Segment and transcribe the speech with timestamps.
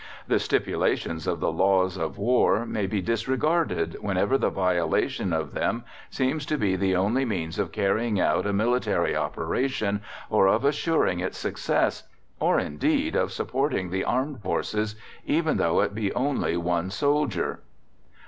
[0.25, 5.83] "The stipulations of the Laws of War may be disregarded whenever the violation of them
[6.09, 11.19] seems to be the only means of carrying out a military operation or of assuring
[11.19, 12.07] its success,
[12.39, 17.59] or, indeed, of supporting the armed forces, even though it be only one soldier."